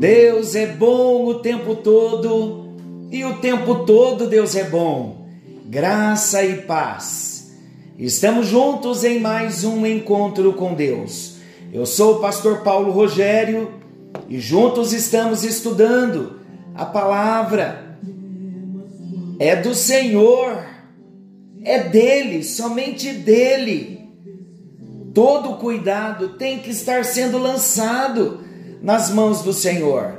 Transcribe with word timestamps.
Deus 0.00 0.54
é 0.54 0.66
bom 0.66 1.26
o 1.26 1.34
tempo 1.34 1.76
todo 1.76 2.70
e 3.12 3.24
o 3.24 3.34
tempo 3.34 3.84
todo 3.84 4.26
Deus 4.26 4.56
é 4.56 4.64
bom. 4.64 5.26
Graça 5.66 6.42
e 6.42 6.62
paz. 6.62 7.29
Estamos 7.98 8.46
juntos 8.46 9.04
em 9.04 9.20
mais 9.20 9.64
um 9.64 9.86
encontro 9.86 10.52
com 10.54 10.74
Deus. 10.74 11.36
Eu 11.72 11.84
sou 11.84 12.16
o 12.16 12.20
pastor 12.20 12.62
Paulo 12.62 12.90
Rogério 12.90 13.72
e 14.28 14.40
juntos 14.40 14.92
estamos 14.92 15.44
estudando 15.44 16.40
a 16.74 16.86
palavra. 16.86 17.98
É 19.38 19.54
do 19.54 19.74
Senhor, 19.74 20.64
é 21.62 21.84
dele, 21.84 22.42
somente 22.42 23.12
dele. 23.12 24.08
Todo 25.12 25.56
cuidado 25.56 26.30
tem 26.30 26.58
que 26.58 26.70
estar 26.70 27.04
sendo 27.04 27.38
lançado 27.38 28.40
nas 28.80 29.10
mãos 29.10 29.42
do 29.42 29.52
Senhor. 29.52 30.18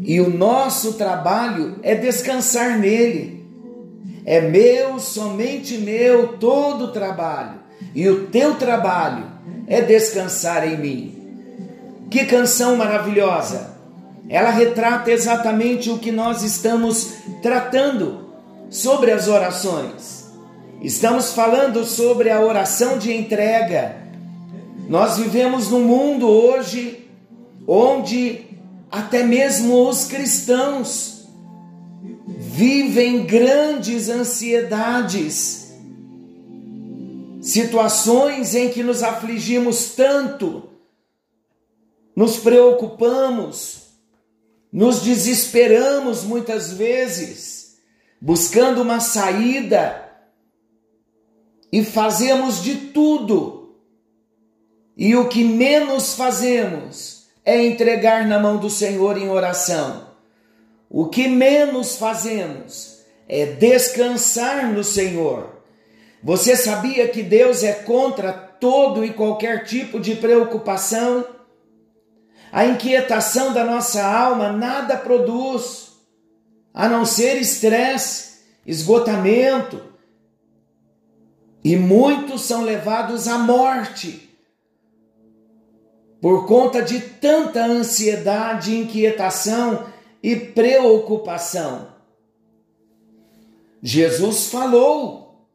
E 0.00 0.20
o 0.20 0.30
nosso 0.30 0.94
trabalho 0.94 1.76
é 1.82 1.94
descansar 1.94 2.78
nele. 2.78 3.35
É 4.26 4.40
meu, 4.40 4.98
somente 4.98 5.78
meu, 5.78 6.36
todo 6.36 6.86
o 6.86 6.92
trabalho. 6.92 7.60
E 7.94 8.08
o 8.08 8.26
teu 8.26 8.56
trabalho 8.56 9.24
é 9.68 9.80
descansar 9.80 10.66
em 10.66 10.76
mim. 10.76 12.08
Que 12.10 12.24
canção 12.26 12.76
maravilhosa! 12.76 13.76
Ela 14.28 14.50
retrata 14.50 15.12
exatamente 15.12 15.88
o 15.88 15.98
que 15.98 16.10
nós 16.10 16.42
estamos 16.42 17.12
tratando 17.40 18.26
sobre 18.68 19.12
as 19.12 19.28
orações. 19.28 20.26
Estamos 20.82 21.32
falando 21.32 21.84
sobre 21.84 22.28
a 22.28 22.40
oração 22.40 22.98
de 22.98 23.16
entrega. 23.16 23.96
Nós 24.88 25.18
vivemos 25.18 25.70
num 25.70 25.84
mundo 25.84 26.28
hoje 26.28 27.08
onde 27.66 28.44
até 28.90 29.22
mesmo 29.22 29.88
os 29.88 30.06
cristãos 30.06 31.15
vivem 32.56 33.26
grandes 33.26 34.08
ansiedades, 34.08 35.74
situações 37.42 38.54
em 38.54 38.70
que 38.70 38.82
nos 38.82 39.02
afligimos 39.02 39.94
tanto, 39.94 40.70
nos 42.16 42.38
preocupamos, 42.38 43.88
nos 44.72 45.02
desesperamos 45.02 46.22
muitas 46.22 46.72
vezes, 46.72 47.76
buscando 48.18 48.80
uma 48.80 49.00
saída 49.00 50.10
e 51.70 51.84
fazemos 51.84 52.62
de 52.62 52.74
tudo. 52.74 53.76
E 54.96 55.14
o 55.14 55.28
que 55.28 55.44
menos 55.44 56.14
fazemos 56.14 57.26
é 57.44 57.66
entregar 57.66 58.26
na 58.26 58.38
mão 58.38 58.56
do 58.56 58.70
Senhor 58.70 59.18
em 59.18 59.28
oração. 59.28 60.05
O 60.88 61.08
que 61.08 61.28
menos 61.28 61.96
fazemos 61.96 63.04
é 63.28 63.46
descansar 63.46 64.72
no 64.72 64.84
Senhor. 64.84 65.62
Você 66.22 66.56
sabia 66.56 67.08
que 67.08 67.22
Deus 67.22 67.62
é 67.62 67.72
contra 67.72 68.32
todo 68.32 69.04
e 69.04 69.12
qualquer 69.12 69.64
tipo 69.64 70.00
de 70.00 70.14
preocupação? 70.14 71.24
A 72.52 72.64
inquietação 72.64 73.52
da 73.52 73.64
nossa 73.64 74.04
alma 74.04 74.52
nada 74.52 74.96
produz, 74.96 75.92
a 76.72 76.88
não 76.88 77.04
ser 77.04 77.36
estresse, 77.36 78.40
esgotamento, 78.64 79.82
e 81.64 81.76
muitos 81.76 82.42
são 82.42 82.62
levados 82.62 83.26
à 83.26 83.38
morte 83.38 84.26
por 86.20 86.46
conta 86.46 86.80
de 86.80 87.00
tanta 87.00 87.64
ansiedade, 87.64 88.76
inquietação 88.76 89.86
e 90.22 90.36
preocupação. 90.36 91.88
Jesus 93.82 94.46
falou 94.46 95.46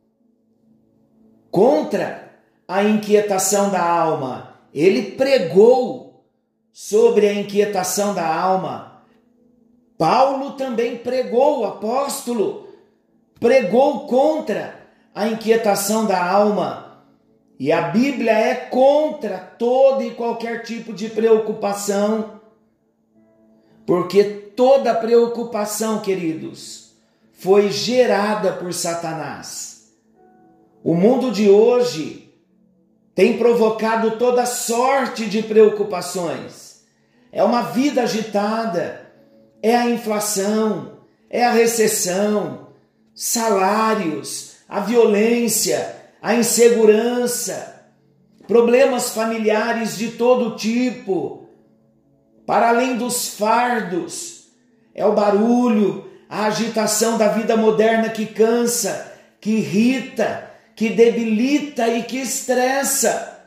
contra 1.50 2.32
a 2.68 2.84
inquietação 2.84 3.70
da 3.70 3.82
alma. 3.82 4.56
Ele 4.74 5.12
pregou 5.12 6.24
sobre 6.72 7.28
a 7.28 7.34
inquietação 7.34 8.14
da 8.14 8.26
alma. 8.26 9.04
Paulo 9.98 10.52
também 10.52 10.98
pregou, 10.98 11.60
o 11.60 11.66
apóstolo 11.66 12.68
pregou 13.40 14.08
contra 14.08 14.80
a 15.14 15.28
inquietação 15.28 16.06
da 16.06 16.24
alma 16.24 17.04
e 17.60 17.72
a 17.72 17.82
Bíblia 17.82 18.32
é 18.32 18.56
contra 18.56 19.38
todo 19.38 20.02
e 20.02 20.12
qualquer 20.12 20.64
tipo 20.64 20.92
de 20.92 21.10
preocupação, 21.10 22.41
porque 23.92 24.24
toda 24.24 24.96
preocupação, 24.96 26.00
queridos, 26.00 26.94
foi 27.34 27.70
gerada 27.70 28.54
por 28.54 28.74
Satanás. 28.74 29.92
O 30.82 30.96
mundo 30.96 31.30
de 31.30 31.50
hoje 31.50 32.34
tem 33.14 33.38
provocado 33.38 34.12
toda 34.12 34.46
sorte 34.46 35.26
de 35.26 35.44
preocupações. 35.44 36.86
É 37.34 37.44
uma 37.44 37.64
vida 37.64 38.04
agitada, 38.04 39.12
é 39.62 39.76
a 39.76 39.90
inflação, 39.90 41.00
é 41.30 41.44
a 41.44 41.52
recessão, 41.52 42.68
salários, 43.14 44.54
a 44.70 44.80
violência, 44.80 45.98
a 46.22 46.34
insegurança, 46.34 47.88
problemas 48.48 49.10
familiares 49.10 49.98
de 49.98 50.12
todo 50.12 50.56
tipo, 50.56 51.41
para 52.52 52.68
além 52.68 52.98
dos 52.98 53.30
fardos, 53.30 54.48
é 54.94 55.06
o 55.06 55.14
barulho, 55.14 56.12
a 56.28 56.48
agitação 56.48 57.18
da 57.18 57.30
vida 57.30 57.56
moderna 57.56 58.10
que 58.10 58.26
cansa, 58.26 59.10
que 59.40 59.52
irrita, 59.52 60.52
que 60.76 60.90
debilita 60.90 61.88
e 61.88 62.04
que 62.04 62.18
estressa. 62.18 63.42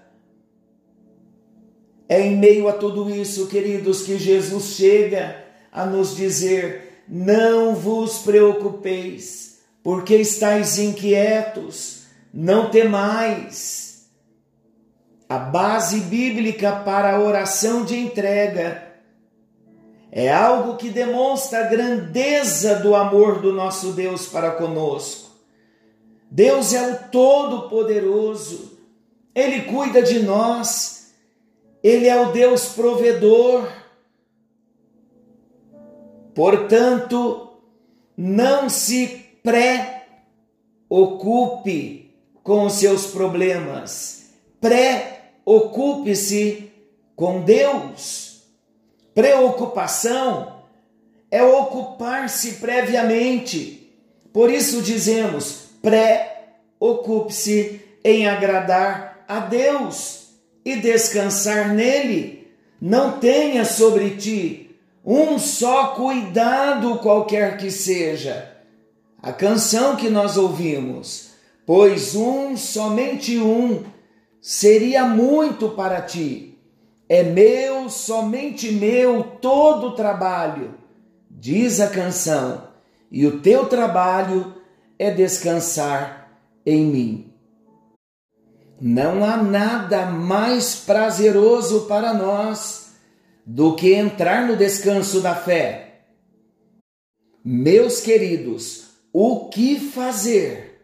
É 2.09 2.19
em 2.19 2.39
meio 2.39 2.67
a 2.67 2.73
tudo 2.73 3.11
isso, 3.11 3.47
queridos, 3.49 4.05
que 4.05 4.17
Jesus 4.17 4.75
chega 4.75 5.37
a 5.71 5.85
nos 5.85 6.17
dizer: 6.17 7.03
não 7.07 7.75
vos 7.75 8.21
preocupeis, 8.21 9.59
porque 9.83 10.15
estáis 10.15 10.79
inquietos 10.79 12.05
não 12.33 12.71
temais. 12.71 14.09
A 15.29 15.37
base 15.37 16.01
bíblica 16.01 16.73
para 16.73 17.17
a 17.17 17.21
oração 17.21 17.85
de 17.85 17.99
entrega 17.99 18.94
é 20.17 20.33
algo 20.33 20.77
que 20.77 20.91
demonstra 20.91 21.65
a 21.65 21.69
grandeza 21.69 22.77
do 22.77 22.95
amor 22.95 23.41
do 23.41 23.53
nosso 23.53 23.95
Deus 23.95 24.27
para 24.27 24.53
conosco. 24.53 25.33
Deus 26.31 26.73
é 26.73 26.89
o 26.89 27.11
Todo-Poderoso, 27.11 28.79
Ele 29.35 29.63
cuida 29.63 30.01
de 30.01 30.21
nós, 30.21 31.13
Ele 31.83 32.07
é 32.07 32.17
o 32.17 32.31
Deus 32.31 32.67
provedor. 32.67 33.69
Portanto, 36.33 37.51
não 38.17 38.69
se 38.69 39.09
pré-ocupe 39.43 40.15
com 42.41 42.67
os 42.67 42.75
seus 42.75 43.09
problemas. 43.09 44.31
Pré-ocupe-se 44.61 46.71
com 47.17 47.41
Deus. 47.41 48.34
Preocupação 49.15 50.65
é 51.31 51.43
ocupar-se 51.43 52.55
previamente. 52.55 53.97
Por 54.33 54.51
isso 54.51 54.83
dizemos: 54.83 55.69
pré-ocupe-se 55.81 57.81
em 58.03 58.29
agradar 58.29 59.25
a 59.29 59.41
Deus 59.41 60.31
e 60.65 60.77
descansar 60.77 61.73
nele. 61.73 62.49
Não 62.81 63.19
tenha 63.19 63.65
sobre 63.65 64.17
ti 64.17 64.77
um 65.05 65.39
só 65.39 65.89
cuidado 65.89 66.99
qualquer 66.99 67.57
que 67.57 67.71
seja. 67.71 68.53
A 69.23 69.33
canção 69.33 69.97
que 69.97 70.11
nós 70.11 70.37
ouvimos, 70.37 71.31
pois 71.65 72.15
um, 72.15 72.57
somente 72.57 73.39
um, 73.39 73.85
seria 74.41 75.07
muito 75.07 75.71
para 75.71 76.03
ti. 76.03 76.54
É 77.09 77.23
meu, 77.23 77.89
somente 77.91 78.73
meu, 78.73 79.23
todo 79.41 79.89
o 79.89 79.95
trabalho, 79.95 80.75
diz 81.31 81.81
a 81.81 81.89
canção, 81.89 82.69
e 83.11 83.27
o 83.27 83.41
teu 83.41 83.67
trabalho 83.67 84.55
é 84.99 85.11
descansar 85.11 86.41
em 86.65 86.87
mim. 86.87 87.33
Não 88.81 89.25
há 89.25 89.37
nada 89.37 90.07
mais 90.07 90.75
prazeroso 90.77 91.83
para 91.83 92.13
nós 92.13 92.95
do 93.47 93.77
que 93.77 93.93
entrar 93.93 94.47
no 94.47 94.57
descanso 94.57 95.21
da 95.21 95.35
fé. 95.35 96.07
Meus 97.45 98.01
queridos, 98.01 98.89
o 99.13 99.49
que 99.49 99.79
fazer 99.79 100.75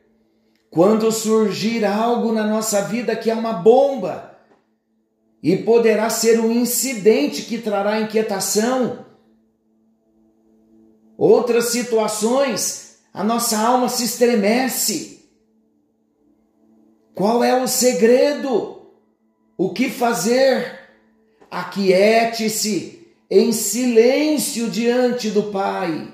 quando 0.70 1.10
surgir 1.10 1.84
algo 1.84 2.32
na 2.32 2.46
nossa 2.46 2.82
vida 2.82 3.16
que 3.16 3.30
é 3.30 3.34
uma 3.34 3.54
bomba 3.54 4.29
e 5.42 5.56
poderá 5.56 6.10
ser 6.10 6.40
um 6.40 6.52
incidente 6.52 7.42
que 7.42 7.58
trará 7.58 8.00
inquietação? 8.00 9.06
Outras 11.16 11.66
situações, 11.66 12.98
a 13.12 13.22
nossa 13.24 13.58
alma 13.58 13.88
se 13.88 14.04
estremece 14.04 15.20
qual 17.20 17.44
é 17.44 17.62
o 17.62 17.68
segredo? 17.68 18.80
O 19.54 19.74
que 19.74 19.90
fazer? 19.90 20.88
Aquiete-se 21.50 23.06
em 23.30 23.52
silêncio 23.52 24.70
diante 24.70 25.28
do 25.28 25.44
Pai. 25.44 26.10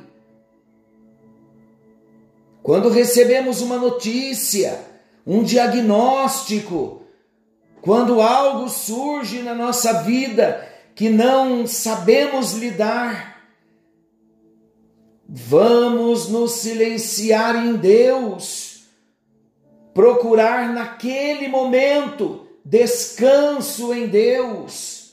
Quando 2.61 2.89
recebemos 2.89 3.61
uma 3.61 3.77
notícia, 3.79 4.81
um 5.25 5.45
diagnóstico, 5.45 7.03
quando 7.87 8.21
algo 8.21 8.69
surge 8.69 9.43
na 9.43 9.55
nossa 9.55 10.03
vida 10.03 10.69
que 10.93 11.09
não 11.09 11.69
sabemos 11.69 12.53
lidar, 12.55 13.41
vamos 15.29 16.29
nos 16.29 16.51
silenciar 16.55 17.55
em 17.65 17.77
Deus 17.77 18.67
procurar 19.95 20.75
naquele 20.75 21.47
momento 21.47 22.49
descanso 22.65 23.95
em 23.95 24.09
Deus. 24.09 25.13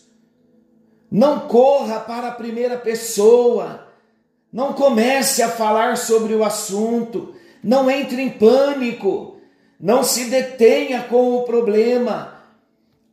Não 1.12 1.42
corra 1.42 2.00
para 2.00 2.30
a 2.30 2.34
primeira 2.34 2.76
pessoa, 2.76 3.88
não 4.52 4.74
comece 4.74 5.44
a 5.44 5.50
falar 5.50 5.96
sobre 5.96 6.34
o 6.34 6.44
assunto, 6.44 7.36
não 7.64 7.90
entre 7.90 8.20
em 8.20 8.32
pânico, 8.32 9.38
não 9.80 10.04
se 10.04 10.26
detenha 10.26 11.04
com 11.04 11.36
o 11.36 11.44
problema. 11.44 12.33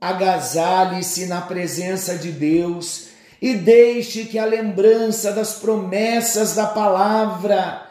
Agasalhe-se 0.01 1.27
na 1.27 1.41
presença 1.43 2.17
de 2.17 2.33
Deus 2.33 3.09
e 3.41 3.55
deixe 3.55 4.25
que 4.25 4.39
a 4.39 4.45
lembrança 4.45 5.33
das 5.33 5.55
promessas 5.55 6.55
da 6.55 6.67
palavra 6.67 7.91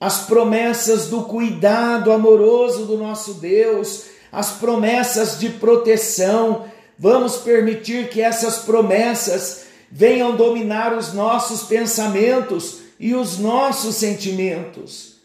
as 0.00 0.26
promessas 0.26 1.06
do 1.06 1.22
cuidado 1.22 2.12
amoroso 2.12 2.84
do 2.84 2.98
nosso 2.98 3.34
Deus, 3.34 4.04
as 4.30 4.52
promessas 4.52 5.38
de 5.38 5.48
proteção. 5.50 6.66
Vamos 6.98 7.38
permitir 7.38 8.08
que 8.10 8.20
essas 8.20 8.58
promessas 8.58 9.66
venham 9.90 10.36
dominar 10.36 10.96
os 10.96 11.12
nossos 11.12 11.62
pensamentos 11.62 12.80
e 13.00 13.14
os 13.14 13.38
nossos 13.38 13.96
sentimentos. 13.96 15.16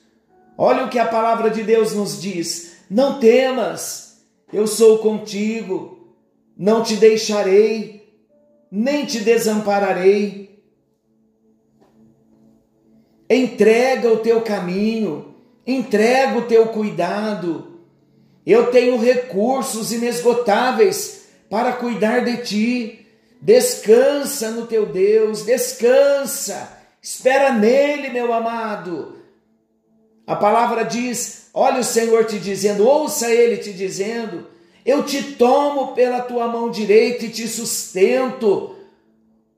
Olha 0.58 0.86
o 0.86 0.90
que 0.90 1.00
a 1.00 1.06
palavra 1.06 1.50
de 1.50 1.64
Deus 1.64 1.94
nos 1.94 2.22
diz: 2.22 2.74
não 2.90 3.20
temas, 3.20 4.11
eu 4.54 4.68
sou 4.68 5.00
contigo, 5.00 6.16
não 6.58 6.84
te 6.84 6.96
deixarei, 6.96 8.16
nem 8.72 9.06
te 9.06 9.20
desampararei. 9.20 10.62
Entrega 13.30 14.12
o 14.12 14.18
teu 14.18 14.42
caminho, 14.42 15.36
entrega 15.66 16.38
o 16.38 16.48
teu 16.48 16.68
cuidado. 16.68 17.80
Eu 18.46 18.72
tenho 18.72 18.98
recursos 18.98 19.92
inesgotáveis 19.92 21.28
para 21.50 21.74
cuidar 21.74 22.26
de 22.26 22.38
ti. 22.44 23.08
Descansa 23.42 24.52
no 24.52 24.68
teu 24.68 24.86
Deus, 24.86 25.44
descansa. 25.44 26.78
Espera 27.02 27.54
nele, 27.54 28.10
meu 28.10 28.32
amado. 28.34 29.21
A 30.32 30.36
palavra 30.38 30.86
diz: 30.86 31.50
olha 31.54 31.82
o 31.82 31.84
Senhor 31.84 32.24
te 32.24 32.40
dizendo, 32.40 32.88
ouça 32.88 33.30
ele 33.30 33.58
te 33.58 33.74
dizendo: 33.74 34.48
Eu 34.86 35.04
te 35.04 35.22
tomo 35.34 35.88
pela 35.88 36.22
tua 36.22 36.48
mão 36.48 36.72
direita 36.72 37.26
e 37.26 37.30
te 37.30 37.50
sustento 37.50 38.74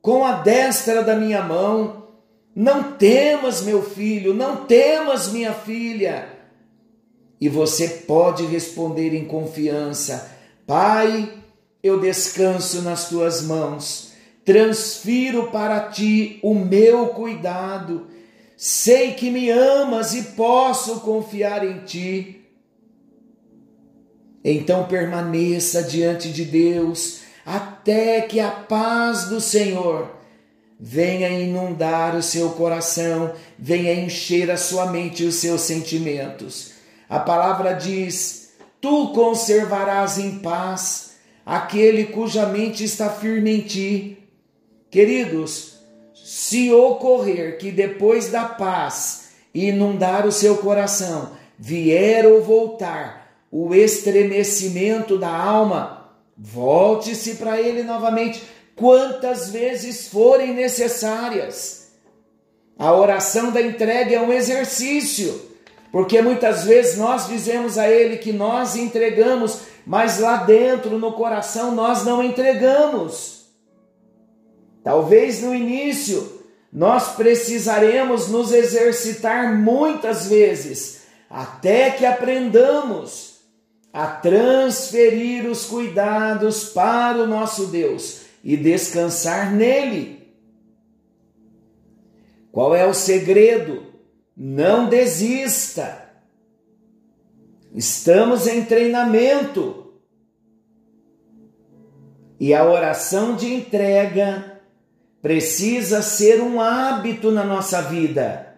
com 0.02 0.26
a 0.26 0.32
destra 0.32 1.04
da 1.04 1.16
minha 1.16 1.44
mão. 1.44 2.08
Não 2.56 2.94
temas, 2.94 3.62
meu 3.62 3.84
filho, 3.84 4.34
não 4.34 4.66
temas, 4.66 5.32
minha 5.32 5.54
filha. 5.54 6.28
E 7.40 7.48
você 7.48 7.88
pode 7.88 8.44
responder 8.44 9.14
em 9.14 9.26
confiança: 9.26 10.28
Pai, 10.66 11.34
eu 11.84 12.00
descanso 12.00 12.82
nas 12.82 13.10
tuas 13.10 13.44
mãos, 13.44 14.12
transfiro 14.44 15.52
para 15.52 15.82
ti 15.82 16.40
o 16.42 16.56
meu 16.56 17.10
cuidado. 17.10 18.08
Sei 18.66 19.12
que 19.12 19.30
me 19.30 19.50
amas 19.50 20.14
e 20.14 20.24
posso 20.24 21.02
confiar 21.02 21.68
em 21.68 21.80
ti. 21.80 22.46
Então 24.42 24.86
permaneça 24.86 25.84
diante 25.84 26.32
de 26.32 26.46
Deus 26.46 27.24
até 27.46 28.22
que 28.22 28.40
a 28.40 28.50
paz 28.50 29.26
do 29.26 29.42
Senhor 29.42 30.16
venha 30.80 31.28
inundar 31.28 32.16
o 32.16 32.24
seu 32.24 32.52
coração, 32.52 33.34
venha 33.60 33.94
encher 33.94 34.50
a 34.50 34.56
sua 34.56 34.86
mente 34.86 35.24
e 35.24 35.26
os 35.26 35.36
seus 35.36 35.60
sentimentos. 35.60 36.72
A 37.10 37.20
palavra 37.20 37.74
diz: 37.74 38.54
Tu 38.80 39.10
conservarás 39.10 40.18
em 40.18 40.40
paz 40.40 41.16
aquele 41.46 42.06
cuja 42.06 42.46
mente 42.46 42.86
está 42.86 43.10
firme 43.10 43.58
em 43.58 43.60
ti. 43.60 44.18
Queridos, 44.90 45.73
se 46.24 46.72
ocorrer 46.72 47.58
que 47.58 47.70
depois 47.70 48.30
da 48.30 48.46
paz 48.46 49.32
inundar 49.54 50.26
o 50.26 50.32
seu 50.32 50.56
coração, 50.56 51.32
vier 51.60 52.26
ou 52.26 52.42
voltar 52.42 53.36
o 53.52 53.76
estremecimento 53.76 55.18
da 55.18 55.28
alma, 55.28 56.10
volte-se 56.38 57.36
para 57.36 57.60
ele 57.60 57.84
novamente 57.84 58.42
quantas 58.74 59.50
vezes 59.50 60.08
forem 60.08 60.54
necessárias. 60.54 61.92
A 62.80 62.94
oração 62.94 63.52
da 63.52 63.62
entrega 63.62 64.16
é 64.16 64.22
um 64.22 64.32
exercício, 64.32 65.50
porque 65.92 66.22
muitas 66.22 66.64
vezes 66.64 66.98
nós 66.98 67.28
dizemos 67.28 67.78
a 67.78 67.88
Ele 67.88 68.18
que 68.18 68.32
nós 68.32 68.76
entregamos, 68.76 69.60
mas 69.86 70.20
lá 70.20 70.38
dentro, 70.38 70.98
no 70.98 71.12
coração, 71.12 71.76
nós 71.76 72.04
não 72.04 72.24
entregamos. 72.24 73.43
Talvez 74.84 75.42
no 75.42 75.56
início 75.56 76.44
nós 76.72 77.16
precisaremos 77.16 78.28
nos 78.28 78.52
exercitar 78.52 79.56
muitas 79.56 80.26
vezes, 80.28 81.04
até 81.30 81.92
que 81.92 82.06
aprendamos 82.06 83.34
a 83.94 84.08
transferir 84.08 85.48
os 85.48 85.66
cuidados 85.66 86.66
para 86.66 87.20
o 87.20 87.28
nosso 87.28 87.68
Deus 87.68 88.22
e 88.44 88.58
descansar 88.58 89.54
nele. 89.54 90.34
Qual 92.52 92.76
é 92.76 92.86
o 92.88 92.94
segredo? 92.94 93.86
Não 94.36 94.90
desista. 94.90 96.10
Estamos 97.74 98.48
em 98.48 98.66
treinamento. 98.66 99.94
E 102.40 102.54
a 102.54 102.66
oração 102.66 103.36
de 103.36 103.54
entrega 103.54 104.53
precisa 105.24 106.02
ser 106.02 106.42
um 106.42 106.60
hábito 106.60 107.32
na 107.32 107.46
nossa 107.46 107.82
vida. 107.82 108.56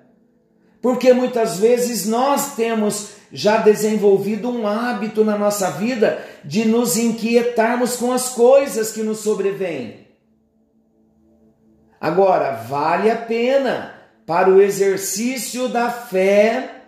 Porque 0.81 1.13
muitas 1.13 1.59
vezes 1.59 2.07
nós 2.07 2.55
temos 2.55 3.11
já 3.31 3.57
desenvolvido 3.57 4.49
um 4.49 4.67
hábito 4.67 5.23
na 5.23 5.37
nossa 5.37 5.69
vida 5.69 6.25
de 6.43 6.65
nos 6.65 6.97
inquietarmos 6.97 7.97
com 7.97 8.11
as 8.11 8.29
coisas 8.29 8.91
que 8.91 9.03
nos 9.03 9.19
sobrevêm. 9.19 10.07
Agora, 12.01 12.53
vale 12.55 13.11
a 13.11 13.15
pena 13.15 13.93
para 14.25 14.49
o 14.49 14.59
exercício 14.59 15.69
da 15.69 15.91
fé 15.91 16.81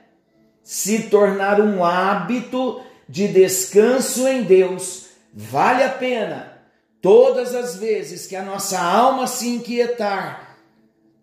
se 0.64 1.04
tornar 1.04 1.62
um 1.62 1.86
hábito 1.86 2.82
de 3.08 3.28
descanso 3.28 4.28
em 4.28 4.42
Deus. 4.42 5.06
Vale 5.32 5.84
a 5.84 5.90
pena 5.90 6.57
todas 7.02 7.54
as 7.54 7.76
vezes 7.76 8.28
que 8.28 8.36
a 8.36 8.44
nossa 8.44 8.80
alma 8.80 9.28
se 9.28 9.48
inquietar, 9.48 10.58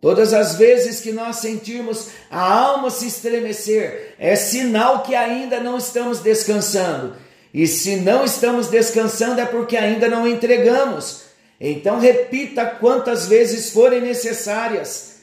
todas 0.00 0.32
as 0.32 0.54
vezes 0.56 1.00
que 1.00 1.12
nós 1.12 1.36
sentirmos 1.36 2.08
a 2.30 2.40
alma 2.40 2.90
se 2.90 3.06
estremecer, 3.06 4.14
é 4.18 4.36
sinal 4.36 5.02
que 5.02 5.14
ainda 5.14 5.60
não 5.60 5.78
estamos 5.78 6.20
descansando. 6.20 7.16
E 7.52 7.66
se 7.66 7.96
não 7.96 8.24
estamos 8.24 8.66
descansando 8.66 9.40
é 9.40 9.46
porque 9.46 9.76
ainda 9.76 10.08
não 10.08 10.26
entregamos. 10.26 11.24
Então 11.60 12.00
repita 12.00 12.66
quantas 12.66 13.26
vezes 13.26 13.70
forem 13.70 14.00
necessárias 14.00 15.20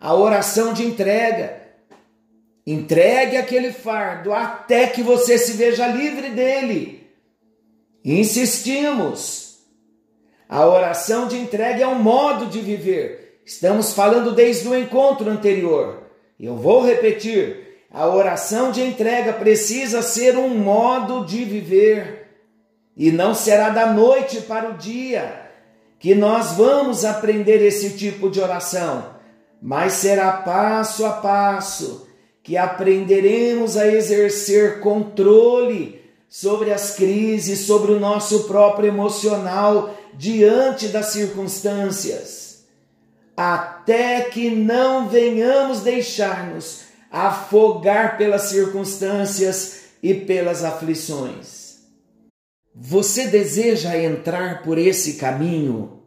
a 0.00 0.14
oração 0.14 0.72
de 0.72 0.84
entrega. 0.84 1.62
Entregue 2.66 3.36
aquele 3.36 3.72
fardo 3.72 4.32
até 4.32 4.86
que 4.88 5.02
você 5.02 5.38
se 5.38 5.52
veja 5.52 5.86
livre 5.86 6.30
dele. 6.30 7.08
Insistimos. 8.04 9.47
A 10.48 10.66
oração 10.66 11.28
de 11.28 11.36
entrega 11.36 11.84
é 11.84 11.86
um 11.86 11.98
modo 11.98 12.46
de 12.46 12.60
viver. 12.60 13.40
Estamos 13.44 13.92
falando 13.92 14.32
desde 14.32 14.66
o 14.66 14.76
encontro 14.76 15.28
anterior. 15.28 16.04
Eu 16.40 16.56
vou 16.56 16.84
repetir. 16.84 17.66
A 17.90 18.06
oração 18.06 18.70
de 18.70 18.82
entrega 18.82 19.32
precisa 19.32 20.00
ser 20.00 20.36
um 20.36 20.50
modo 20.50 21.24
de 21.24 21.44
viver. 21.44 22.28
E 22.96 23.10
não 23.10 23.34
será 23.34 23.68
da 23.68 23.92
noite 23.92 24.40
para 24.42 24.70
o 24.70 24.76
dia 24.76 25.48
que 25.98 26.14
nós 26.14 26.52
vamos 26.52 27.04
aprender 27.04 27.60
esse 27.64 27.90
tipo 27.90 28.30
de 28.30 28.40
oração, 28.40 29.16
mas 29.60 29.94
será 29.94 30.30
passo 30.32 31.04
a 31.04 31.12
passo 31.12 32.08
que 32.42 32.56
aprenderemos 32.56 33.76
a 33.76 33.86
exercer 33.86 34.80
controle 34.80 36.00
sobre 36.28 36.72
as 36.72 36.94
crises, 36.94 37.60
sobre 37.60 37.92
o 37.92 38.00
nosso 38.00 38.44
próprio 38.44 38.88
emocional 38.88 39.94
diante 40.14 40.88
das 40.88 41.06
circunstâncias, 41.06 42.64
até 43.36 44.22
que 44.22 44.50
não 44.50 45.08
venhamos 45.08 45.80
deixar-nos 45.80 46.82
afogar 47.10 48.18
pelas 48.18 48.42
circunstâncias 48.42 49.80
e 50.02 50.14
pelas 50.14 50.64
aflições. 50.64 51.78
Você 52.74 53.26
deseja 53.26 53.96
entrar 53.96 54.62
por 54.62 54.78
esse 54.78 55.14
caminho? 55.14 56.02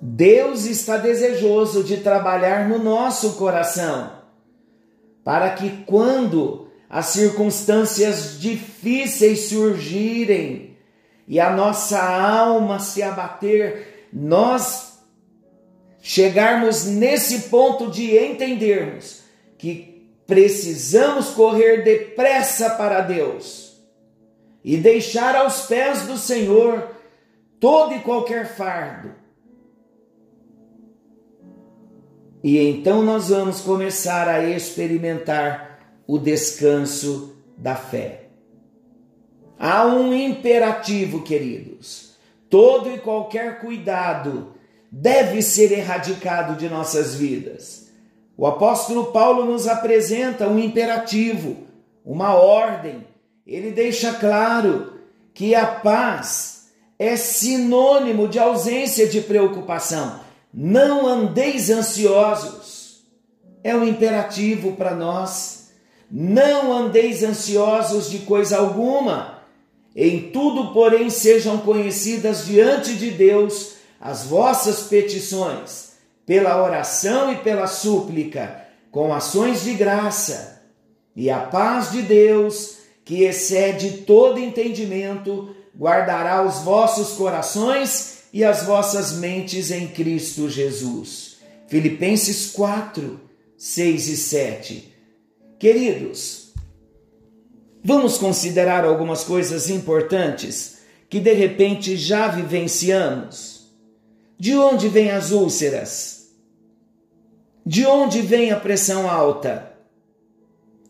Deus 0.00 0.66
está 0.66 0.96
desejoso 0.96 1.82
de 1.84 1.98
trabalhar 1.98 2.68
no 2.68 2.78
nosso 2.78 3.34
coração, 3.34 4.12
para 5.24 5.50
que 5.50 5.84
quando 5.84 6.68
as 6.90 7.06
circunstâncias 7.06 8.38
difíceis 8.38 9.48
surgirem 9.48 10.71
e 11.32 11.40
a 11.40 11.48
nossa 11.48 11.98
alma 11.98 12.78
se 12.78 13.02
abater, 13.02 14.06
nós 14.12 14.98
chegarmos 16.02 16.84
nesse 16.84 17.48
ponto 17.48 17.90
de 17.90 18.18
entendermos 18.18 19.22
que 19.56 20.12
precisamos 20.26 21.30
correr 21.30 21.84
depressa 21.84 22.68
para 22.68 23.00
Deus 23.00 23.82
e 24.62 24.76
deixar 24.76 25.34
aos 25.34 25.62
pés 25.62 26.02
do 26.02 26.18
Senhor 26.18 26.90
todo 27.58 27.94
e 27.94 28.00
qualquer 28.00 28.54
fardo. 28.54 29.14
E 32.44 32.58
então 32.58 33.02
nós 33.02 33.30
vamos 33.30 33.62
começar 33.62 34.28
a 34.28 34.46
experimentar 34.46 35.78
o 36.06 36.18
descanso 36.18 37.34
da 37.56 37.74
fé. 37.74 38.21
Há 39.62 39.86
um 39.86 40.12
imperativo, 40.12 41.22
queridos. 41.22 42.16
Todo 42.50 42.90
e 42.90 42.98
qualquer 42.98 43.60
cuidado 43.60 44.54
deve 44.90 45.40
ser 45.40 45.70
erradicado 45.70 46.56
de 46.56 46.68
nossas 46.68 47.14
vidas. 47.14 47.86
O 48.36 48.44
apóstolo 48.44 49.12
Paulo 49.12 49.44
nos 49.44 49.68
apresenta 49.68 50.48
um 50.48 50.58
imperativo, 50.58 51.58
uma 52.04 52.34
ordem 52.34 53.06
ele 53.46 53.70
deixa 53.70 54.14
claro 54.14 54.94
que 55.34 55.54
a 55.54 55.66
paz 55.66 56.68
é 56.98 57.16
sinônimo 57.16 58.28
de 58.28 58.38
ausência 58.38 59.08
de 59.08 59.20
preocupação. 59.20 60.20
Não 60.52 61.06
andeis 61.06 61.70
ansiosos. 61.70 63.04
É 63.64 63.74
um 63.74 63.84
imperativo 63.84 64.72
para 64.72 64.94
nós. 64.94 65.70
Não 66.10 66.72
andeis 66.72 67.22
ansiosos 67.22 68.10
de 68.10 68.20
coisa 68.20 68.58
alguma. 68.58 69.31
Em 69.94 70.30
tudo, 70.30 70.72
porém, 70.72 71.10
sejam 71.10 71.58
conhecidas 71.58 72.46
diante 72.46 72.94
de 72.94 73.10
Deus 73.10 73.72
as 74.00 74.24
vossas 74.24 74.84
petições, 74.84 75.92
pela 76.26 76.62
oração 76.62 77.32
e 77.32 77.36
pela 77.36 77.66
súplica, 77.66 78.66
com 78.90 79.12
ações 79.12 79.62
de 79.62 79.74
graça. 79.74 80.62
E 81.14 81.30
a 81.30 81.40
paz 81.40 81.92
de 81.92 82.02
Deus, 82.02 82.78
que 83.04 83.24
excede 83.24 83.98
todo 83.98 84.40
entendimento, 84.40 85.54
guardará 85.78 86.42
os 86.42 86.58
vossos 86.60 87.16
corações 87.16 88.24
e 88.32 88.42
as 88.44 88.64
vossas 88.64 89.12
mentes 89.12 89.70
em 89.70 89.88
Cristo 89.88 90.48
Jesus. 90.48 91.36
Filipenses 91.68 92.50
4, 92.52 93.20
6 93.56 94.08
e 94.08 94.16
7. 94.16 94.94
Queridos, 95.58 96.41
vamos 97.82 98.18
considerar 98.18 98.84
algumas 98.84 99.24
coisas 99.24 99.68
importantes 99.68 100.78
que 101.08 101.20
de 101.20 101.32
repente 101.32 101.96
já 101.96 102.28
vivenciamos. 102.28 103.70
De 104.38 104.56
onde 104.56 104.88
vêm 104.88 105.10
as 105.10 105.30
úlceras? 105.30 106.30
De 107.64 107.86
onde 107.86 108.22
vem 108.22 108.50
a 108.50 108.58
pressão 108.58 109.10
alta? 109.10 109.72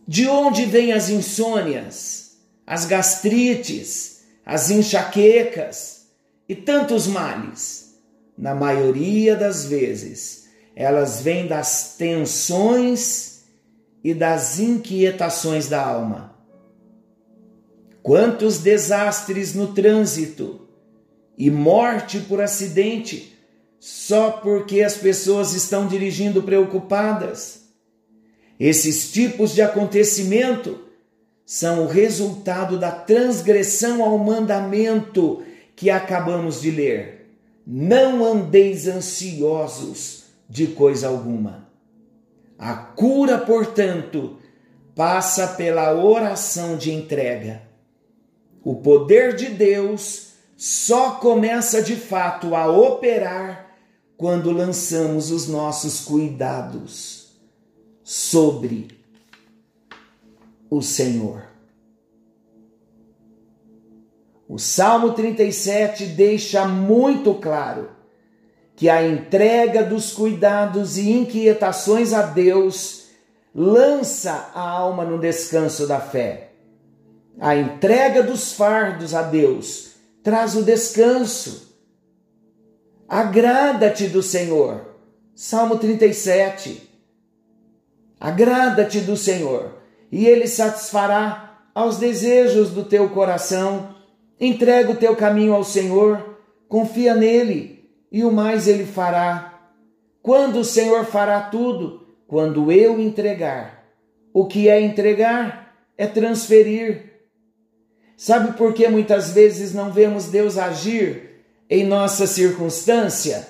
De 0.06 0.26
onde 0.26 0.64
vêm 0.64 0.92
as 0.92 1.08
insônias, 1.08 2.38
as 2.66 2.86
gastrites, 2.86 4.22
as 4.44 4.70
enxaquecas 4.70 6.08
e 6.48 6.54
tantos 6.54 7.06
males? 7.06 8.00
Na 8.36 8.54
maioria 8.54 9.36
das 9.36 9.66
vezes, 9.66 10.48
elas 10.74 11.20
vêm 11.20 11.46
das 11.46 11.96
tensões 11.96 13.42
e 14.02 14.14
das 14.14 14.58
inquietações 14.58 15.68
da 15.68 15.84
alma. 15.84 16.31
Quantos 18.02 18.58
desastres 18.58 19.54
no 19.54 19.72
trânsito 19.72 20.68
e 21.38 21.50
morte 21.50 22.20
por 22.20 22.40
acidente 22.40 23.38
só 23.78 24.30
porque 24.30 24.82
as 24.82 24.96
pessoas 24.96 25.54
estão 25.54 25.86
dirigindo 25.86 26.42
preocupadas 26.42 27.62
esses 28.64 29.10
tipos 29.10 29.56
de 29.56 29.60
acontecimento 29.60 30.78
são 31.44 31.82
o 31.82 31.88
resultado 31.88 32.78
da 32.78 32.92
transgressão 32.92 34.04
ao 34.04 34.16
mandamento 34.16 35.42
que 35.74 35.90
acabamos 35.90 36.60
de 36.60 36.70
ler. 36.70 37.26
Não 37.66 38.24
andeis 38.24 38.86
ansiosos 38.86 40.26
de 40.48 40.68
coisa 40.68 41.08
alguma. 41.08 41.68
A 42.56 42.74
cura, 42.74 43.36
portanto, 43.36 44.38
passa 44.94 45.48
pela 45.48 45.92
oração 45.94 46.76
de 46.76 46.92
entrega. 46.92 47.62
O 48.64 48.76
poder 48.76 49.34
de 49.34 49.46
Deus 49.46 50.32
só 50.56 51.12
começa 51.12 51.82
de 51.82 51.96
fato 51.96 52.54
a 52.54 52.70
operar 52.70 53.76
quando 54.16 54.52
lançamos 54.52 55.32
os 55.32 55.48
nossos 55.48 56.00
cuidados 56.00 57.32
sobre 58.04 58.88
o 60.70 60.80
Senhor. 60.80 61.42
O 64.48 64.58
Salmo 64.58 65.12
37 65.12 66.06
deixa 66.06 66.68
muito 66.68 67.34
claro 67.34 67.90
que 68.76 68.88
a 68.88 69.06
entrega 69.06 69.82
dos 69.82 70.12
cuidados 70.12 70.96
e 70.96 71.10
inquietações 71.10 72.12
a 72.12 72.22
Deus 72.22 73.06
lança 73.54 74.50
a 74.54 74.60
alma 74.60 75.04
no 75.04 75.18
descanso 75.18 75.86
da 75.86 76.00
fé. 76.00 76.51
A 77.38 77.56
entrega 77.56 78.22
dos 78.22 78.52
fardos 78.52 79.14
a 79.14 79.22
Deus 79.22 79.92
traz 80.22 80.54
o 80.54 80.62
descanso. 80.62 81.76
Agrada-te 83.08 84.08
do 84.08 84.22
Senhor. 84.22 84.92
Salmo 85.34 85.78
37. 85.78 86.90
Agrada-te 88.20 89.00
do 89.00 89.16
Senhor, 89.16 89.78
e 90.10 90.26
ele 90.26 90.46
satisfará 90.46 91.66
aos 91.74 91.96
desejos 91.96 92.70
do 92.70 92.84
teu 92.84 93.08
coração. 93.10 93.96
Entrega 94.38 94.92
o 94.92 94.96
teu 94.96 95.16
caminho 95.16 95.54
ao 95.54 95.64
Senhor, 95.64 96.38
confia 96.68 97.14
nele, 97.14 97.90
e 98.12 98.22
o 98.22 98.30
mais 98.30 98.68
ele 98.68 98.86
fará. 98.86 99.70
Quando 100.22 100.60
o 100.60 100.64
Senhor 100.64 101.04
fará 101.04 101.40
tudo? 101.40 102.06
Quando 102.28 102.70
eu 102.70 103.00
entregar. 103.00 103.84
O 104.32 104.46
que 104.46 104.68
é 104.68 104.80
entregar? 104.80 105.76
É 105.98 106.06
transferir. 106.06 107.11
Sabe 108.22 108.52
por 108.56 108.72
que 108.72 108.86
muitas 108.86 109.32
vezes 109.32 109.74
não 109.74 109.90
vemos 109.90 110.26
Deus 110.26 110.56
agir 110.56 111.42
em 111.68 111.84
nossa 111.84 112.24
circunstância? 112.24 113.48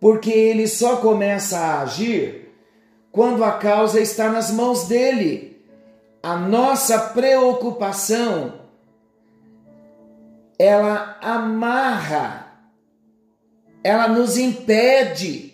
Porque 0.00 0.30
ele 0.30 0.66
só 0.66 0.96
começa 0.96 1.58
a 1.58 1.82
agir 1.82 2.48
quando 3.12 3.44
a 3.44 3.52
causa 3.52 4.00
está 4.00 4.30
nas 4.30 4.50
mãos 4.50 4.88
dele. 4.88 5.62
A 6.22 6.34
nossa 6.34 6.98
preocupação 6.98 8.54
ela 10.58 11.18
amarra, 11.20 12.50
ela 13.84 14.08
nos 14.08 14.38
impede 14.38 15.52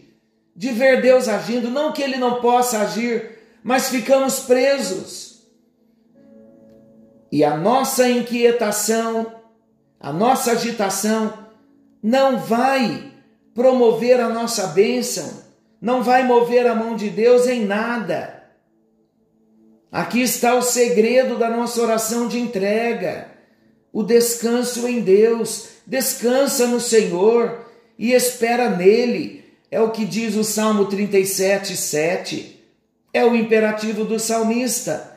de 0.54 0.70
ver 0.70 1.02
Deus 1.02 1.26
agindo, 1.26 1.68
não 1.68 1.92
que 1.92 2.00
ele 2.00 2.16
não 2.16 2.40
possa 2.40 2.78
agir, 2.78 3.40
mas 3.64 3.88
ficamos 3.88 4.38
presos 4.38 5.33
e 7.34 7.42
a 7.42 7.56
nossa 7.56 8.08
inquietação, 8.08 9.26
a 9.98 10.12
nossa 10.12 10.52
agitação 10.52 11.36
não 12.00 12.38
vai 12.38 13.10
promover 13.52 14.20
a 14.20 14.28
nossa 14.28 14.68
bênção, 14.68 15.42
não 15.82 16.00
vai 16.00 16.22
mover 16.22 16.64
a 16.64 16.76
mão 16.76 16.94
de 16.94 17.10
Deus 17.10 17.48
em 17.48 17.64
nada. 17.64 18.44
Aqui 19.90 20.22
está 20.22 20.54
o 20.54 20.62
segredo 20.62 21.36
da 21.36 21.50
nossa 21.50 21.82
oração 21.82 22.28
de 22.28 22.38
entrega, 22.38 23.26
o 23.92 24.04
descanso 24.04 24.86
em 24.86 25.00
Deus. 25.00 25.70
Descansa 25.84 26.68
no 26.68 26.78
Senhor 26.78 27.66
e 27.98 28.12
espera 28.12 28.70
nele. 28.70 29.44
É 29.72 29.80
o 29.80 29.90
que 29.90 30.04
diz 30.04 30.36
o 30.36 30.44
Salmo 30.44 30.84
37, 30.84 31.76
7. 31.76 32.64
É 33.12 33.24
o 33.24 33.34
imperativo 33.34 34.04
do 34.04 34.20
salmista. 34.20 35.13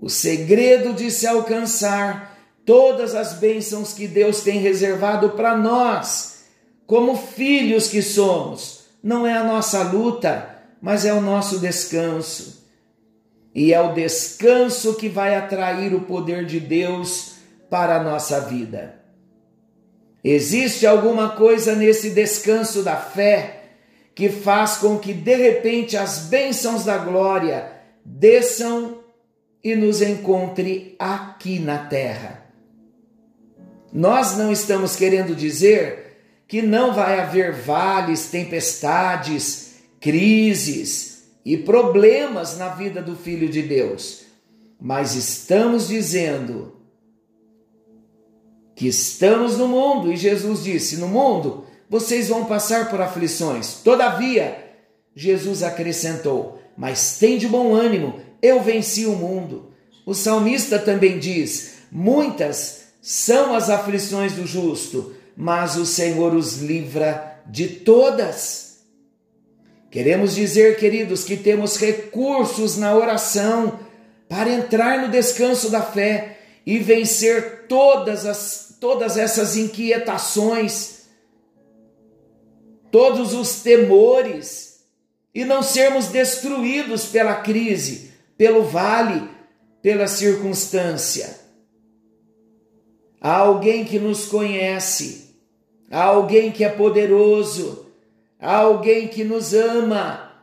O 0.00 0.08
segredo 0.08 0.94
de 0.94 1.10
se 1.10 1.26
alcançar 1.26 2.38
todas 2.64 3.14
as 3.14 3.34
bênçãos 3.34 3.92
que 3.92 4.08
Deus 4.08 4.40
tem 4.40 4.58
reservado 4.58 5.30
para 5.30 5.56
nós, 5.56 6.44
como 6.86 7.16
filhos 7.16 7.88
que 7.88 8.00
somos, 8.00 8.84
não 9.02 9.26
é 9.26 9.34
a 9.34 9.44
nossa 9.44 9.82
luta, 9.82 10.58
mas 10.80 11.04
é 11.04 11.12
o 11.12 11.20
nosso 11.20 11.58
descanso. 11.58 12.66
E 13.54 13.74
é 13.74 13.80
o 13.80 13.92
descanso 13.92 14.94
que 14.94 15.08
vai 15.08 15.34
atrair 15.34 15.94
o 15.94 16.02
poder 16.02 16.46
de 16.46 16.60
Deus 16.60 17.34
para 17.68 17.96
a 17.96 18.02
nossa 18.02 18.40
vida. 18.40 19.00
Existe 20.22 20.86
alguma 20.86 21.30
coisa 21.30 21.74
nesse 21.74 22.10
descanso 22.10 22.82
da 22.82 22.96
fé 22.96 23.64
que 24.14 24.28
faz 24.28 24.76
com 24.76 24.98
que 24.98 25.12
de 25.12 25.34
repente 25.34 25.96
as 25.96 26.26
bênçãos 26.26 26.84
da 26.84 26.98
glória 26.98 27.72
desçam 28.04 28.99
e 29.62 29.74
nos 29.74 30.00
encontre 30.00 30.94
aqui 30.98 31.58
na 31.58 31.78
terra. 31.78 32.46
Nós 33.92 34.36
não 34.36 34.52
estamos 34.52 34.96
querendo 34.96 35.34
dizer 35.34 36.18
que 36.46 36.62
não 36.62 36.94
vai 36.94 37.20
haver 37.20 37.52
vales, 37.52 38.30
tempestades, 38.30 39.74
crises 40.00 41.24
e 41.44 41.56
problemas 41.56 42.56
na 42.56 42.68
vida 42.68 43.02
do 43.02 43.16
Filho 43.16 43.48
de 43.48 43.62
Deus, 43.62 44.22
mas 44.80 45.14
estamos 45.14 45.88
dizendo 45.88 46.76
que 48.74 48.88
estamos 48.88 49.58
no 49.58 49.68
mundo 49.68 50.12
e 50.12 50.16
Jesus 50.16 50.64
disse: 50.64 50.96
No 50.96 51.08
mundo 51.08 51.66
vocês 51.88 52.28
vão 52.28 52.46
passar 52.46 52.88
por 52.88 53.00
aflições. 53.00 53.74
Todavia, 53.84 54.74
Jesus 55.14 55.62
acrescentou: 55.62 56.62
Mas 56.76 57.18
tem 57.18 57.36
de 57.36 57.46
bom 57.46 57.74
ânimo, 57.74 58.20
eu 58.42 58.62
venci 58.62 59.06
o 59.06 59.12
mundo. 59.12 59.72
O 60.06 60.14
salmista 60.14 60.78
também 60.78 61.18
diz: 61.18 61.74
muitas 61.90 62.84
são 63.00 63.54
as 63.54 63.70
aflições 63.70 64.32
do 64.32 64.46
justo, 64.46 65.14
mas 65.36 65.76
o 65.76 65.86
Senhor 65.86 66.34
os 66.34 66.58
livra 66.58 67.40
de 67.46 67.68
todas. 67.68 68.80
Queremos 69.90 70.34
dizer, 70.34 70.78
queridos, 70.78 71.24
que 71.24 71.36
temos 71.36 71.76
recursos 71.76 72.76
na 72.76 72.94
oração 72.94 73.80
para 74.28 74.50
entrar 74.50 75.02
no 75.02 75.08
descanso 75.08 75.70
da 75.70 75.82
fé 75.82 76.38
e 76.64 76.78
vencer 76.78 77.66
todas, 77.66 78.24
as, 78.24 78.76
todas 78.80 79.16
essas 79.16 79.56
inquietações, 79.56 81.00
todos 82.92 83.34
os 83.34 83.62
temores 83.62 84.84
e 85.34 85.44
não 85.44 85.62
sermos 85.62 86.06
destruídos 86.06 87.06
pela 87.06 87.34
crise 87.36 88.09
pelo 88.40 88.62
vale, 88.62 89.28
pela 89.82 90.08
circunstância. 90.08 91.38
Há 93.20 93.36
alguém 93.36 93.84
que 93.84 93.98
nos 93.98 94.24
conhece, 94.24 95.34
há 95.90 96.04
alguém 96.04 96.50
que 96.50 96.64
é 96.64 96.70
poderoso, 96.70 97.84
há 98.40 98.56
alguém 98.56 99.08
que 99.08 99.24
nos 99.24 99.52
ama, 99.52 100.42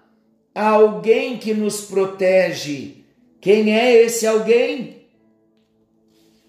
há 0.53 0.69
alguém 0.69 1.39
que 1.39 1.55
nos 1.55 1.81
protege. 1.81 3.03
Quem 3.41 3.75
é 3.75 3.91
esse 4.03 4.27
alguém? 4.27 5.07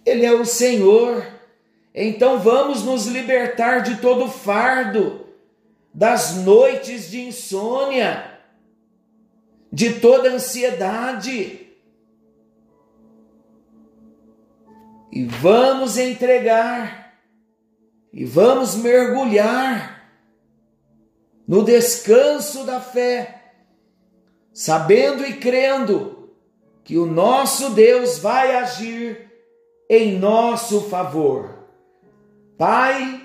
Ele 0.05 0.27
é 0.27 0.35
o 0.35 0.45
Senhor. 0.45 1.27
Então 1.95 2.41
vamos 2.41 2.85
nos 2.85 3.07
libertar 3.07 3.79
de 3.79 4.03
todo 4.03 4.29
fardo, 4.29 5.25
das 5.95 6.37
noites 6.45 7.11
de 7.11 7.23
insônia 7.23 8.38
de 9.73 10.01
toda 10.01 10.31
ansiedade. 10.31 11.67
E 15.13 15.25
vamos 15.25 15.97
entregar, 15.97 17.19
e 18.13 18.25
vamos 18.25 18.75
mergulhar 18.77 20.11
no 21.47 21.65
descanso 21.65 22.65
da 22.65 22.81
fé, 22.81 23.55
sabendo 24.53 25.25
e 25.25 25.39
crendo 25.39 26.31
que 26.85 26.99
o 26.99 27.07
nosso 27.07 27.71
Deus 27.71 28.19
vai 28.19 28.55
agir 28.57 29.31
em 29.89 30.19
nosso 30.19 30.83
favor. 30.83 31.67
Pai, 32.59 33.23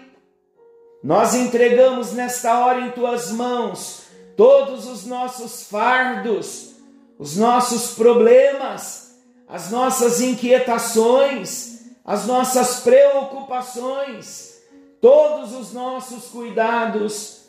nós 1.03 1.33
entregamos 1.33 2.13
nesta 2.13 2.65
hora 2.65 2.81
em 2.81 2.91
tuas 2.91 3.29
mãos 3.31 4.02
todos 4.35 4.87
os 4.87 5.05
nossos 5.05 5.63
fardos, 5.63 6.75
os 7.17 7.37
nossos 7.37 7.95
problemas, 7.95 9.15
as 9.47 9.69
nossas 9.71 10.19
inquietações, 10.19 11.81
as 12.03 12.25
nossas 12.25 12.79
preocupações, 12.81 14.61
todos 14.99 15.53
os 15.53 15.71
nossos 15.73 16.25
cuidados. 16.25 17.43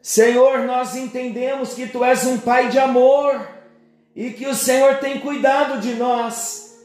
Senhor, 0.00 0.60
nós 0.60 0.96
entendemos 0.96 1.74
que 1.74 1.86
Tu 1.86 2.02
és 2.04 2.24
um 2.26 2.38
Pai 2.38 2.68
de 2.68 2.78
amor 2.78 3.48
e 4.14 4.30
que 4.30 4.46
o 4.46 4.54
Senhor 4.54 4.98
tem 4.98 5.20
cuidado 5.20 5.80
de 5.80 5.94
nós. 5.94 6.78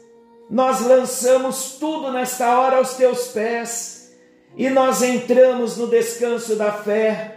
Nós 0.50 0.80
lançamos 0.80 1.76
tudo 1.78 2.12
nesta 2.12 2.58
hora 2.58 2.76
aos 2.76 2.94
Teus 2.94 3.28
pés 3.28 4.12
e 4.56 4.68
nós 4.68 5.02
entramos 5.02 5.76
no 5.76 5.86
descanso 5.86 6.56
da 6.56 6.72
fé 6.72 7.31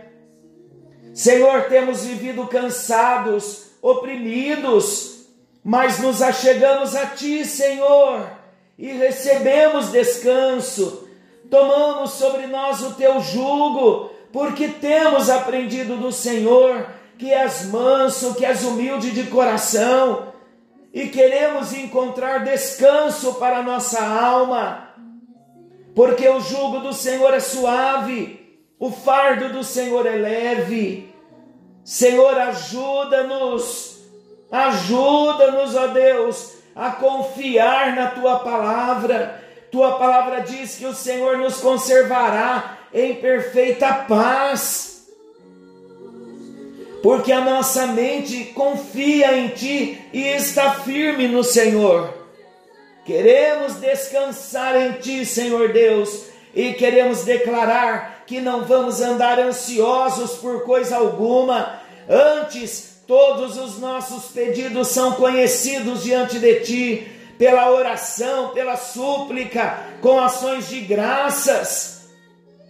Senhor, 1.15 1.69
temos 1.69 2.03
vivido 2.03 2.45
cansados, 2.45 3.67
oprimidos, 3.81 5.27
mas 5.63 5.97
nos 5.99 6.21
achegamos 6.21 6.93
a 6.93 7.05
Ti, 7.05 7.45
Senhor, 7.45 8.29
e 8.77 8.91
recebemos 8.91 9.93
descanso. 9.93 11.07
Tomamos 11.49 12.11
sobre 12.11 12.47
nós 12.47 12.81
o 12.81 12.95
Teu 12.95 13.21
jugo, 13.21 14.11
porque 14.33 14.67
temos 14.67 15.29
aprendido 15.29 15.95
do 15.95 16.11
Senhor 16.11 16.85
que 17.17 17.31
és 17.31 17.67
manso, 17.67 18.35
que 18.35 18.45
és 18.45 18.65
humilde 18.65 19.11
de 19.11 19.23
coração, 19.27 20.33
e 20.93 21.07
queremos 21.07 21.71
encontrar 21.71 22.43
descanso 22.43 23.35
para 23.35 23.63
nossa 23.63 24.05
alma, 24.05 24.89
porque 25.95 26.27
o 26.27 26.41
jugo 26.41 26.79
do 26.79 26.91
Senhor 26.91 27.33
é 27.33 27.39
suave 27.39 28.44
o 28.79 28.91
fardo 28.91 29.49
do 29.49 29.63
Senhor 29.63 30.05
é 30.05 30.15
leve. 30.15 31.13
Senhor, 31.83 32.37
ajuda-nos, 32.37 33.99
ajuda-nos, 34.51 35.75
ó 35.75 35.87
Deus, 35.87 36.53
a 36.75 36.91
confiar 36.91 37.95
na 37.95 38.07
tua 38.07 38.39
palavra. 38.39 39.43
Tua 39.71 39.97
palavra 39.97 40.41
diz 40.41 40.75
que 40.75 40.85
o 40.85 40.93
Senhor 40.93 41.37
nos 41.37 41.57
conservará 41.57 42.77
em 42.93 43.15
perfeita 43.15 43.93
paz. 44.07 45.07
Porque 47.03 47.31
a 47.31 47.41
nossa 47.41 47.87
mente 47.87 48.45
confia 48.45 49.37
em 49.37 49.49
ti 49.49 50.01
e 50.11 50.23
está 50.27 50.73
firme 50.73 51.27
no 51.27 51.43
Senhor. 51.43 52.13
Queremos 53.05 53.75
descansar 53.75 54.75
em 54.75 54.93
ti, 54.93 55.23
Senhor 55.23 55.71
Deus, 55.71 56.25
e 56.55 56.73
queremos 56.73 57.23
declarar 57.23 58.14
que 58.25 58.41
não 58.41 58.65
vamos 58.65 59.01
andar 59.01 59.39
ansiosos 59.39 60.31
por 60.37 60.63
coisa 60.63 60.97
alguma, 60.97 61.79
antes 62.09 62.95
todos 63.07 63.57
os 63.57 63.79
nossos 63.79 64.31
pedidos 64.31 64.87
são 64.87 65.13
conhecidos 65.13 66.03
diante 66.03 66.39
de 66.39 66.59
ti, 66.61 67.07
pela 67.37 67.69
oração, 67.71 68.49
pela 68.49 68.77
súplica, 68.77 69.79
com 70.01 70.19
ações 70.19 70.69
de 70.69 70.81
graças. 70.81 72.05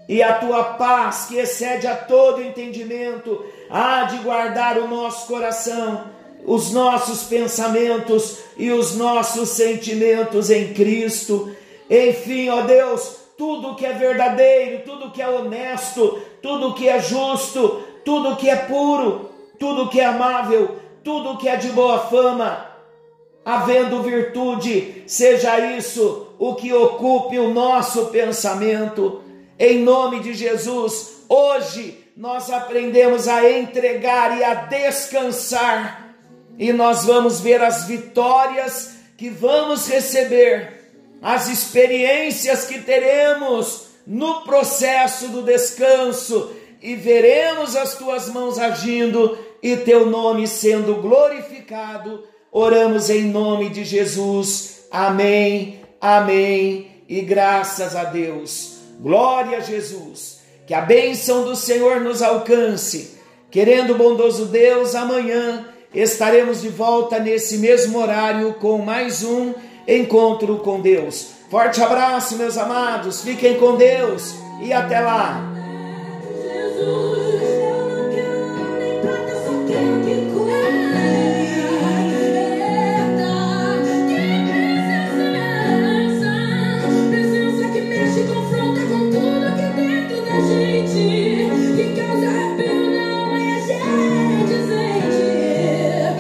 E 0.08 0.22
a 0.22 0.34
tua 0.34 0.64
paz, 0.76 1.26
que 1.28 1.38
excede 1.38 1.88
a 1.88 1.96
todo 1.96 2.42
entendimento, 2.42 3.44
há 3.70 4.04
de 4.04 4.18
guardar 4.18 4.78
o 4.78 4.88
nosso 4.88 5.28
coração, 5.28 6.12
os 6.46 6.72
nossos 6.72 7.24
pensamentos 7.24 8.38
e 8.58 8.72
os 8.72 8.96
nossos 8.96 9.50
sentimentos 9.50 10.50
em 10.50 10.74
Cristo. 10.74 11.56
Enfim, 11.90 12.50
ó 12.50 12.62
Deus, 12.62 13.25
tudo 13.38 13.76
que 13.76 13.86
é 13.86 13.94
verdadeiro, 13.94 14.84
tudo 14.86 15.12
que 15.12 15.22
é 15.22 15.28
honesto, 15.28 16.20
tudo 16.42 16.74
que 16.74 16.88
é 16.88 17.00
justo, 17.00 17.84
tudo 18.04 18.36
que 18.36 18.50
é 18.50 18.56
puro, 18.56 19.30
tudo 19.60 19.90
que 19.90 20.00
é 20.00 20.06
amável, 20.06 20.78
tudo 21.04 21.38
que 21.38 21.48
é 21.48 21.56
de 21.56 21.70
boa 21.70 22.00
fama, 22.00 22.66
havendo 23.44 24.02
virtude, 24.02 25.04
seja 25.06 25.60
isso 25.60 26.28
o 26.40 26.56
que 26.56 26.74
ocupe 26.74 27.38
o 27.38 27.54
nosso 27.54 28.08
pensamento. 28.08 29.22
Em 29.58 29.80
nome 29.80 30.20
de 30.22 30.34
Jesus, 30.34 31.26
hoje 31.30 32.04
nós 32.16 32.50
aprendemos 32.50 33.28
a 33.28 33.50
entregar 33.50 34.38
e 34.38 34.44
a 34.44 34.54
descansar, 34.56 36.16
e 36.58 36.72
nós 36.72 37.06
vamos 37.06 37.42
ver 37.42 37.62
as 37.62 37.86
vitórias 37.86 38.96
que 39.18 39.30
vamos 39.30 39.88
receber 39.88 40.75
as 41.26 41.48
experiências 41.48 42.66
que 42.66 42.82
teremos 42.82 43.88
no 44.06 44.42
processo 44.42 45.30
do 45.30 45.42
descanso 45.42 46.52
e 46.80 46.94
veremos 46.94 47.76
as 47.76 47.96
tuas 47.96 48.30
mãos 48.30 48.60
agindo 48.60 49.36
e 49.60 49.76
teu 49.76 50.06
nome 50.06 50.48
sendo 50.48 51.02
glorificado. 51.02 52.24
Oramos 52.52 53.10
em 53.10 53.24
nome 53.24 53.70
de 53.70 53.84
Jesus. 53.84 54.86
Amém, 54.92 55.82
amém 56.00 57.04
e 57.10 57.22
graças 57.22 57.96
a 57.96 58.04
Deus. 58.04 58.78
Glória 59.00 59.58
a 59.58 59.62
Jesus. 59.62 60.42
Que 60.68 60.76
a 60.76 60.82
bênção 60.82 61.44
do 61.44 61.56
Senhor 61.56 62.02
nos 62.02 62.22
alcance. 62.22 63.18
Querendo 63.50 63.96
bondoso 63.96 64.46
Deus, 64.46 64.94
amanhã 64.94 65.70
estaremos 65.92 66.62
de 66.62 66.70
volta 66.70 67.18
nesse 67.18 67.58
mesmo 67.58 67.98
horário 67.98 68.54
com 68.60 68.78
mais 68.78 69.24
um 69.24 69.56
encontro 69.88 70.58
com 70.58 70.82
Deus. 70.82 71.32
Forte 71.50 71.82
abraço, 71.82 72.38
meus 72.38 72.58
amados, 72.58 73.22
fiquem 73.22 73.58
com 73.58 73.76
Deus 73.76 74.36
e 74.62 74.74
até 74.74 75.00
lá. 75.00 75.55